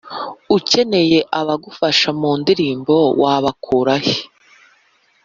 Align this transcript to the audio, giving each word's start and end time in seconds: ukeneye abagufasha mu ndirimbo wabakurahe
ukeneye 0.57 1.19
abagufasha 1.39 2.09
mu 2.19 2.31
ndirimbo 2.41 2.95
wabakurahe 3.21 4.15